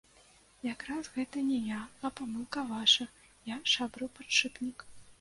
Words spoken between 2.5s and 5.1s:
ваша, я шабрыў падшыпнік.